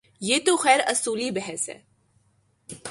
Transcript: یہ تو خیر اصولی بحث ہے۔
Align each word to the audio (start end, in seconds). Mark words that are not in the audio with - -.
یہ 0.21 0.39
تو 0.45 0.57
خیر 0.57 0.79
اصولی 0.87 1.31
بحث 1.31 1.69
ہے۔ 1.69 1.79